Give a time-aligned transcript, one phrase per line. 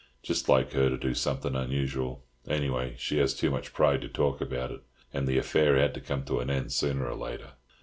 [0.23, 2.23] "Just like her to do something unusual.
[2.47, 6.23] Anyway, she has too much pride to talk about it—and the affair had to come
[6.25, 7.51] to an end sooner or later."